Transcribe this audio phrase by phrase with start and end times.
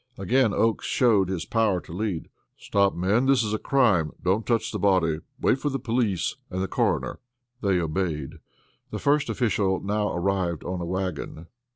[0.17, 2.27] Again Oakes showed his power to lead.
[2.57, 4.09] "Stop, men; this is a crime.
[4.23, 5.19] Don't touch the body.
[5.39, 7.19] Wait for the police and the coroner."
[7.61, 8.39] They obeyed.
[8.89, 11.45] The first official now arrived on a wagon.